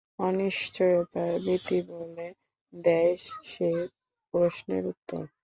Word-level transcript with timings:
অনিশ্চিয়তা–নীতি 0.21 1.77
বলে 1.89 2.27
দেয় 2.73 3.13
সে 3.45 3.69
প্রশ্নের 4.33 4.83
উত্তর। 4.87 5.21